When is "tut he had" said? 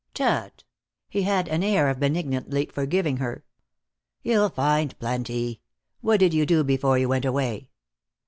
0.15-1.47